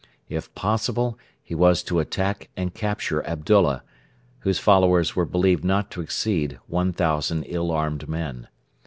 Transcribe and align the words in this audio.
If 0.29 0.51
possible, 0.55 1.19
he 1.43 1.53
was 1.53 1.83
to 1.83 1.99
attack 1.99 2.49
and 2.57 2.73
capture 2.73 3.23
Abdullah, 3.23 3.83
whose 4.39 4.57
followers 4.57 5.15
were 5.15 5.25
believed 5.25 5.63
not 5.63 5.91
to 5.91 6.01
exceed 6.01 6.57
1,000 6.67 7.43
ill 7.43 7.69
armed 7.69 8.09
men. 8.09 8.47